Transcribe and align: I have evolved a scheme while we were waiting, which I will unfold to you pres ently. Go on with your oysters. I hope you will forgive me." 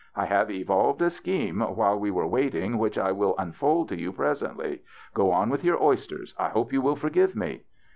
I 0.15 0.25
have 0.25 0.49
evolved 0.49 0.99
a 1.03 1.11
scheme 1.11 1.59
while 1.59 1.95
we 1.99 2.09
were 2.09 2.25
waiting, 2.25 2.79
which 2.79 2.97
I 2.97 3.11
will 3.11 3.35
unfold 3.37 3.87
to 3.89 3.99
you 3.99 4.11
pres 4.11 4.41
ently. 4.41 4.79
Go 5.13 5.29
on 5.29 5.51
with 5.51 5.63
your 5.63 5.79
oysters. 5.79 6.33
I 6.39 6.49
hope 6.49 6.73
you 6.73 6.81
will 6.81 6.95
forgive 6.95 7.35
me." 7.35 7.61